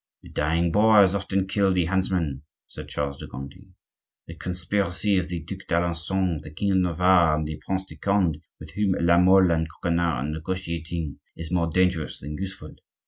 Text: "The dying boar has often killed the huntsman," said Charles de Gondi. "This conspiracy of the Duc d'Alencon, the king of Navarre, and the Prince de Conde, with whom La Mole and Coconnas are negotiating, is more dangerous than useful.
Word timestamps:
"The 0.23 0.29
dying 0.29 0.71
boar 0.71 0.95
has 1.01 1.13
often 1.13 1.47
killed 1.47 1.75
the 1.75 1.85
huntsman," 1.85 2.41
said 2.65 2.89
Charles 2.89 3.19
de 3.19 3.27
Gondi. 3.27 3.67
"This 4.27 4.37
conspiracy 4.39 5.17
of 5.19 5.27
the 5.29 5.41
Duc 5.41 5.67
d'Alencon, 5.67 6.39
the 6.41 6.49
king 6.49 6.71
of 6.71 6.77
Navarre, 6.79 7.35
and 7.35 7.47
the 7.47 7.61
Prince 7.63 7.85
de 7.85 7.97
Conde, 7.97 8.41
with 8.59 8.71
whom 8.71 8.95
La 8.99 9.19
Mole 9.19 9.51
and 9.51 9.67
Coconnas 9.69 10.01
are 10.01 10.27
negotiating, 10.27 11.19
is 11.37 11.51
more 11.51 11.69
dangerous 11.69 12.19
than 12.21 12.35
useful. 12.39 12.73